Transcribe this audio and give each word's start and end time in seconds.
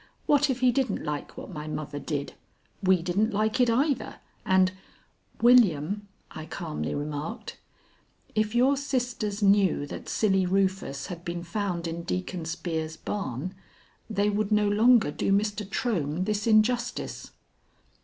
What 0.25 0.49
if 0.49 0.61
he 0.61 0.71
didn't 0.71 1.03
like 1.05 1.37
what 1.37 1.51
my 1.53 1.67
mother 1.67 1.99
did! 1.99 2.33
We 2.81 3.03
didn't 3.03 3.35
like 3.35 3.59
it 3.61 3.69
either, 3.69 4.15
and" 4.43 4.71
"William," 5.43 6.07
I 6.31 6.47
calmly 6.47 6.95
remarked, 6.95 7.57
"if 8.33 8.55
your 8.55 8.77
sisters 8.77 9.43
knew 9.43 9.85
that 9.85 10.09
Silly 10.09 10.47
Rufus 10.47 11.05
had 11.05 11.23
been 11.23 11.43
found 11.43 11.85
in 11.85 12.01
Deacon 12.01 12.45
Spear's 12.45 12.97
barn 12.97 13.53
they 14.09 14.27
would 14.31 14.51
no 14.51 14.67
longer 14.67 15.11
do 15.11 15.31
Mr. 15.31 15.63
Trohm 15.69 16.25
this 16.25 16.47
injustice." 16.47 17.29